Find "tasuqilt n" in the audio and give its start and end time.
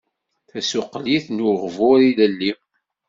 0.49-1.43